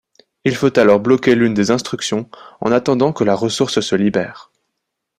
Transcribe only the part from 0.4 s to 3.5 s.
Il faut alors bloquer l'une des instructions en attendant que la